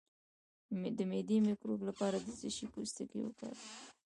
[0.97, 3.59] د معدې د مکروب لپاره د څه شي پوستکی وکاروم؟